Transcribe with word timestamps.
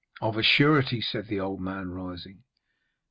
'Of 0.19 0.35
a 0.35 0.41
surety,' 0.41 0.99
said 0.99 1.27
the 1.27 1.39
old 1.39 1.61
man, 1.61 1.91
rising. 1.91 2.41